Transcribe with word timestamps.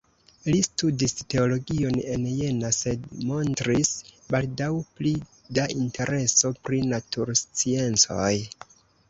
Li 0.45 0.59
studis 0.67 1.11
teologion 1.33 1.99
en 2.13 2.23
Jena 2.37 2.71
sed 2.77 3.03
montris 3.33 3.91
baldaŭ 4.37 4.71
pli 5.01 5.13
da 5.59 5.67
intereso 5.77 6.53
pri 6.65 6.83
natursciencoj. 6.97 8.35